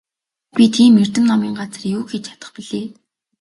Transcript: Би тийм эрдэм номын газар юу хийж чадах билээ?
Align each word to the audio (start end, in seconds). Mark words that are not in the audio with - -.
Би 0.55 0.65
тийм 0.73 0.95
эрдэм 1.03 1.23
номын 1.29 1.51
газар 1.59 1.83
юу 1.95 2.03
хийж 2.09 2.23
чадах 2.27 2.51
билээ? 2.55 2.85